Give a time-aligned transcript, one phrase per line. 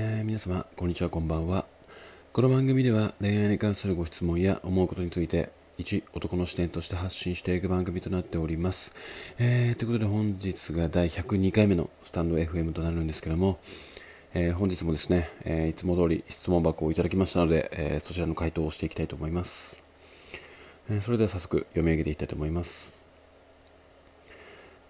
[0.00, 1.66] えー皆様、こんにちは、こんばんは。
[2.32, 8.94] この番組では恋愛に関するご質問や思うことについて、一男の視点として発信していく番組となっております。
[9.40, 13.58] えーということで本日が第102回目のスタンド FM となるんですけども、
[14.34, 19.82] えー本日もですね、えーいつも通り質問箱をいただきましたので、えそちらの回答をしていきたいと思います。
[20.90, 22.96] えそれでは早速読み上げていきたいと思います。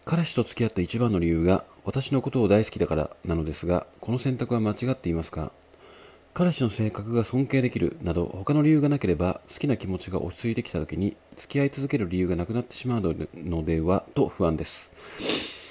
[0.04, 5.52] 彼氏と付き合った一番の理由が私のことを大好きだからなのですがこの選択は間違っていますか？
[6.34, 14.91] 彼氏の性格が尊敬できるなど他の理由がなければ好きな気持ちが落ち着いてきた時に付き合い続ける理由がなくなってしまうのではと不安です、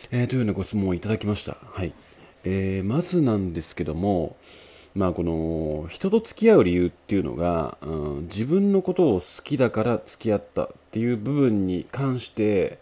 [0.09, 1.93] えーというようなご質問をいただきました、はい。
[2.45, 4.37] えーまずなんですけども
[4.95, 12.79] まあこの人と付き合う理由っていうのが、うん、自分のことを好きだから付き合ったっていう部分に関して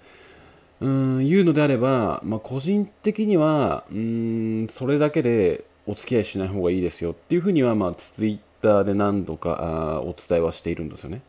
[0.86, 11.22] うん言うのであれば、まあ、個人的にはうんそれだけでお付き合いしない方がいいですよっていうふうには、まあ、ツイッターで何度かあお伝えはしているんですよね。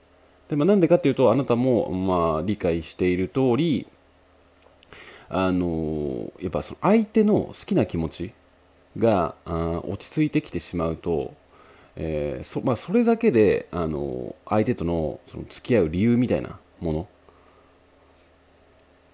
[0.49, 3.87] で、まあ、なんでかっていうとあなたも、まあ、理解している通り
[5.31, 8.33] あのやっぱその相手の好きな気持ち
[8.99, 11.35] があ落ち着いてきてしまうと、
[11.97, 17.09] えーそまあ、それだけで、あの相手とのその付き合う理由みたいなもの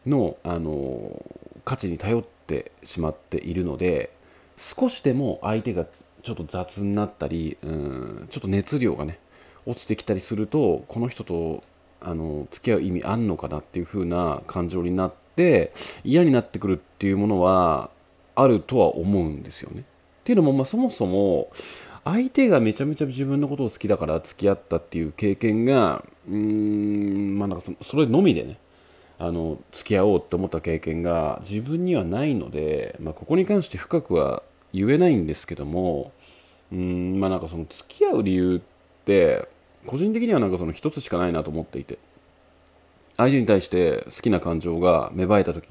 [0.07, 1.23] の、あの
[1.65, 4.13] 価値に頼ってしまっているので
[4.57, 5.87] 少しでも相手が
[6.23, 9.19] ちょっと雑になったりうんちょっと熱量がね
[9.67, 11.63] 落ちてきたりするとこの人と
[12.01, 15.73] あの付き合う意味あんのかなっていう風な感情になって
[16.05, 17.91] 嫌になってくるっていうものは
[18.35, 19.81] あるとは思うんですよね。
[19.81, 19.85] っ
[20.25, 21.51] ていうのも、まあ、そもそも
[22.05, 28.59] 相手がめちゃめちゃ自分のことを好きだから付き合ったっていう経験がうーんまあなんかそそれのみでね
[29.25, 34.43] あの付き合おうって思った経験が自分にはないので、まあ、ここに関して深くは
[34.73, 36.11] 言えないんですけども
[36.73, 38.61] うんまあなんかその付き合う理由っ
[39.05, 39.47] て
[39.87, 42.01] 個人的にはなんかその一つしかないなと思っていて
[43.17, 45.69] 相手に対して好きな感情が芽生えた時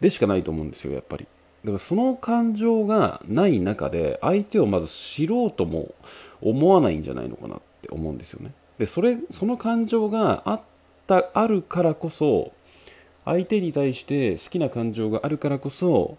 [0.00, 1.26] でしかないと思うんですよやっぱり。
[1.64, 5.94] だからその感情がない中で相手をまず知ろうとも
[6.40, 8.52] 思わないんじゃないのかなって思うんですよね。
[8.78, 10.60] でそれその感情があっ
[11.20, 12.52] たあるからこそ
[13.24, 16.18] 相手に対して好きな感情があるからこそ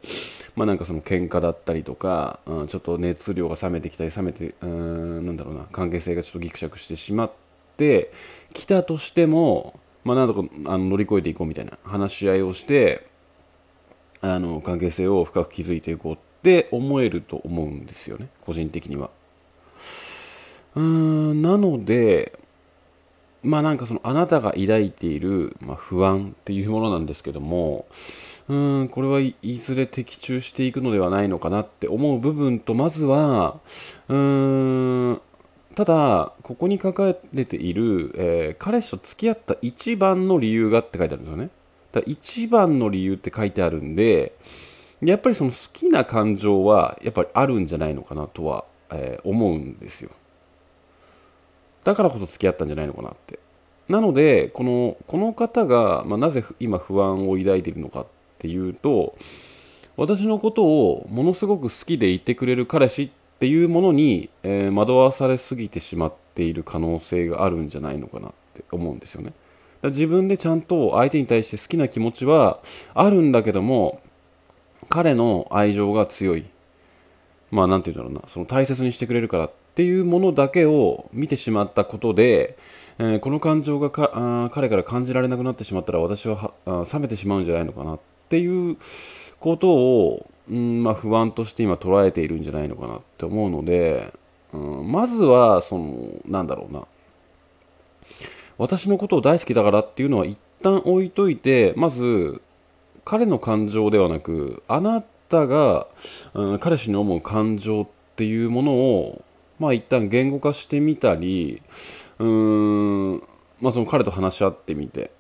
[0.56, 7.32] まあなんかその喧嘩だったりとか、うん、ちょっと熱量が冷めてきたり冷めてうんなんだろうな関係性がちょっとギクシャクしてしまっ
[7.78, 8.12] て
[8.54, 13.08] きたとしてもまあなんとかあの乗り越えていこうみたいな話し合いをして
[14.22, 19.10] あの関係性を深く築いていこうって思えると思うんですよね個人的には。
[20.76, 22.40] うーんなので
[23.44, 27.86] まあなんかそのあなたが抱いている、まあ、不安っていうものなんですけども
[28.48, 33.60] うんこれはいずれ的中していくのではないのかなって思う部分とまずは
[34.08, 35.22] うーん
[35.76, 41.50] ただここに書かれている、えー彼氏と付き合った一番の理由がって書いてあるんですよね。
[41.92, 44.36] だ一番の理由って書いてあるんで
[45.02, 50.12] やっぱりその好きな感情はやっぱりあるんじゃないのかなとは、えー思うんですよ。
[51.84, 53.40] だからこそ付き合ったんじゃないのかなって。
[53.90, 58.08] なのでこのこの方が、まあ、なぜ今不安を抱いているのかっ
[58.40, 59.16] ていうと
[59.98, 69.34] 私のことをものすごく好きでいてくれる彼氏っていうものに、えー惑わされすぎてしまっている可能性があるんじゃないのかなって思うんですよね。
[69.84, 72.62] 自分でちゃんと相手に対して好きな気持ちは
[72.94, 74.02] あるんだけども
[74.88, 76.46] 彼の愛情が強い。
[77.52, 78.28] まあなんて言うんだろうな。
[78.30, 82.58] その大切にしてくれるからっっていうものだけを見てしまったことで、
[83.00, 88.78] えーこの感情がか彼から感じられなくなってしまったら私はは冷めてしまうんじゃないのかなっていう
[89.40, 94.14] ことを、うんまあ、不安として今捉えているんじゃないのかなって思うので、
[94.52, 96.86] うん、まずはそのなんだろうな。
[98.60, 102.44] 私のことを大好きだからっていうのは一旦置いといてまず
[103.06, 105.88] 彼の感情ではなくあなたが、
[106.36, 109.24] うん、彼氏に思う感情っていうものを
[109.60, 111.62] まあ一旦言語化してみたり
[112.20, 113.24] うーん
[113.62, 115.12] まあその彼と話し合ってみて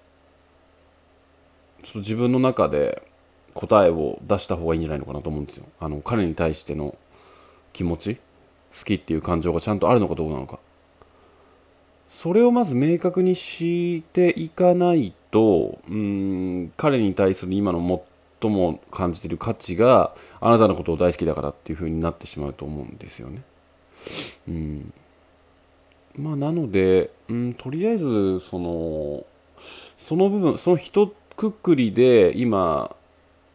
[1.83, 3.03] ちょっと自分の中で
[3.53, 6.97] 答えを出した方がいいんじゃないのかなと思うんですよあの彼に対しての
[7.71, 8.15] 気持ち
[8.77, 10.59] 好きっていう感情がちゃんとあるのかどうなのか
[12.07, 18.05] それをまず明確にしていかないとうん彼に対する今の
[18.41, 23.41] 最も感じている価値があなたのことを大好きだからっていう風になってしまうと思うんですよね。
[24.47, 24.93] うん
[26.15, 29.25] まあ、なので、うん、とりあえずその
[29.97, 32.95] その部分その一くくりで今、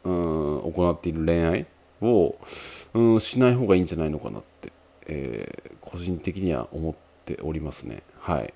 [0.04, 1.66] うん、行っている恋愛
[2.02, 2.36] を、
[2.94, 4.72] うん、しない方がいいんじゃないのかなって、
[5.06, 8.02] えー、個人的には思っておりますね。
[8.18, 8.52] はい。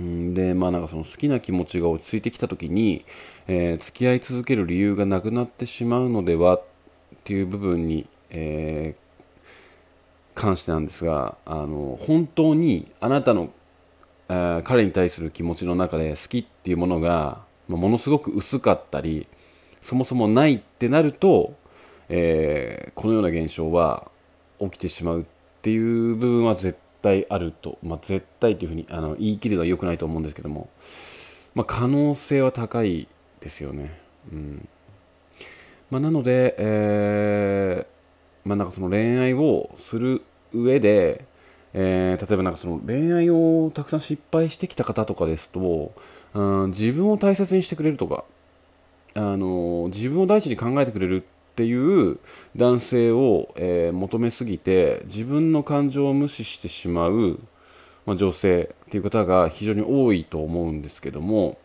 [0.00, 3.04] でまあなんかその好きな気持ちが落ち着いてきた時に、
[3.46, 6.62] えー、付き合い続ける理由がなくなってしまうのではっ
[7.24, 9.01] ていう部分に、えー、
[10.34, 13.50] 関してなんですがあの本当にあなたの、
[14.28, 19.26] えー、彼に対する気持ちの中で好きっていうものが、まあ、ものすごく薄かったり
[19.82, 21.54] そもそもないってなると、
[22.08, 24.10] えー、このような現象は
[24.60, 25.24] 起きてしまうっ
[25.60, 30.70] ていう部分は絶対あると、まあ、絶対というふうにあの言い切るのは良くないと思うんですけども、
[31.54, 33.08] まあ、可能性は高い
[33.40, 33.92] ですよね。
[34.32, 34.68] うん
[35.90, 37.91] まあ、なので、えー
[38.44, 40.22] まあ、なんかその恋愛をする
[40.52, 41.24] 上で、
[41.74, 45.92] えー、例えばなんかその恋愛をたくさん失敗してきた方とかですと、
[46.34, 48.24] うん、自分を大切にしてくれるとか
[49.14, 52.18] あの自分を第一に考えてくれるっていう
[52.56, 57.38] 男性を、えー、求めすぎて自分の感情を無視してしまう、
[58.06, 61.58] まあ、女性っていう方が非常に多いと思うんですけども、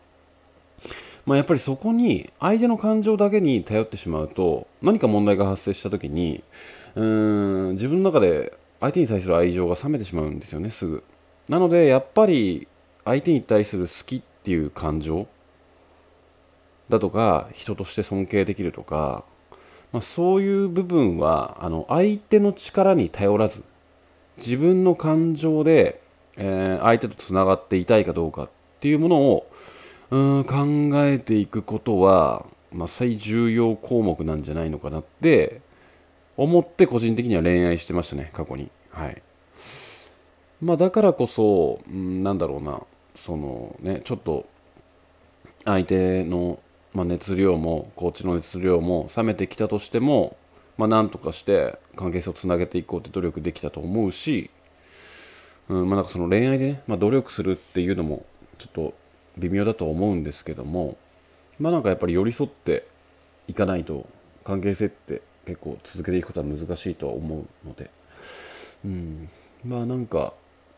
[1.28, 6.42] まあ、やっぱりそこに相手の感情だけに頼ってしまうと何か問題が発生した時に
[6.94, 11.04] うーん自分の中で相手に対する愛情が冷めてしまうんですよねすぐ。
[11.50, 12.66] なのでやっぱり
[13.04, 15.26] 相手に対する好きっていう感情
[16.88, 19.22] だとか人として尊敬できるとか
[19.92, 23.64] まあ、そういう部分はあの相手の力に頼らず
[24.36, 26.02] 自分の感情で、
[26.36, 29.50] えー、相手とつながっていたいかどうかっていうものを
[30.10, 35.60] うん考えていくことは、まあ、最重要項目なんじゃないのかなって
[36.36, 38.70] 思って個人的には恋愛してましたね過去に。
[38.90, 39.22] はい。
[40.60, 42.82] まあだからこそ、うん、なんだろうな
[43.14, 44.46] そのねちょっと
[45.64, 46.60] 相手の
[46.94, 50.36] まあ、熱量もコーチの熱量も冷めてきたとしても、
[50.76, 54.50] まあ、なんとかして関係性をつなげていこうって努力できたと思うし、
[55.68, 58.24] うんまあ、なんかその恋愛でね、まあ、努力するっていうのも
[58.58, 58.94] ちょっと
[59.38, 60.96] 微妙だと思うんですけども
[61.58, 62.86] まあなんかやっぱり寄り添って
[63.46, 64.06] いかないと
[64.44, 67.90] 関係性って結構続けていくことは難しいとは思うので、
[68.84, 69.28] うん、
[69.64, 70.34] まあなんか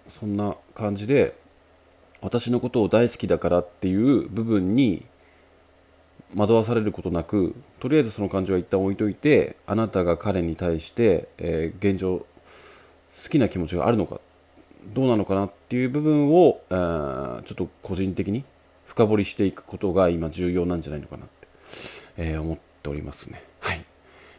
[0.08, 1.36] そんな感じで
[2.20, 5.06] 私のことを大好きだからっていう部分に
[6.34, 12.26] 惑わされることなくとりあえずその感情は一旦置いといてあなたが彼に対して、えー、現状好
[13.28, 14.20] きな気持ちがあるのか
[14.94, 18.44] どうなのかなっていう部分を、えー、ちょっと個人的に
[18.90, 21.48] 深掘りしていくことが今重要なんじゃないのかなって、
[22.16, 23.44] えー、思っておりますね。
[23.60, 23.84] はい。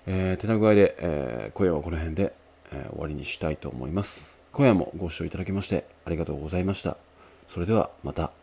[0.05, 2.33] えー、手な具合で、えー、今夜はこの辺で、
[2.73, 4.39] えー、終わりにしたいと思います。
[4.51, 6.97] 今夜もご視聴いただきましてありがとうございました。
[7.47, 8.40] それではまた。